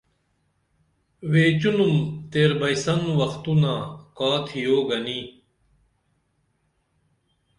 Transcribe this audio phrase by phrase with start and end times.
[1.31, 1.93] ویچینُم
[2.31, 3.73] تیر بئیسن وختونہ
[4.17, 5.21] کا تِھیو گنی